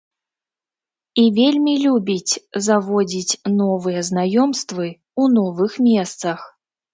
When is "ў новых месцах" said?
4.89-6.39